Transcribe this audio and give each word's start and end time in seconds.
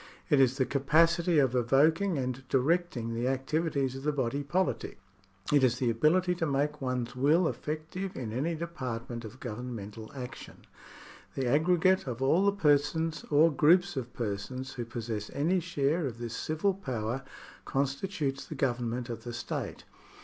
It 0.31 0.39
is 0.39 0.57
the 0.57 0.65
capacity 0.65 1.37
of 1.37 1.53
evoking 1.53 2.17
and 2.17 2.43
directing 2.49 3.13
the 3.13 3.27
activities 3.27 3.95
of 3.95 4.01
the 4.01 4.11
body 4.11 4.41
politic. 4.41 4.97
It 5.53 5.63
is 5.63 5.77
the 5.77 5.91
ability 5.91 6.33
to 6.41 6.45
make 6.47 6.81
one's 6.81 7.15
will 7.15 7.47
effective 7.47 8.15
in 8.15 8.33
any 8.33 8.55
department 8.55 9.23
of 9.25 9.39
governmental 9.39 10.11
action. 10.15 10.65
The 11.35 11.45
aggregate 11.45 12.07
of 12.07 12.19
all 12.19 12.43
the 12.45 12.51
persons 12.51 13.25
or 13.29 13.51
groups 13.51 13.95
of 13.95 14.11
persons 14.11 14.73
who 14.73 14.85
possess 14.85 15.29
any 15.35 15.59
share 15.59 16.07
of 16.07 16.17
this 16.17 16.35
civil 16.35 16.73
power 16.73 17.21
constitutes 17.65 18.43
the 18.47 18.55
Government 18.55 19.07
of 19.07 19.23
the 19.23 19.33
state. 19.33 19.83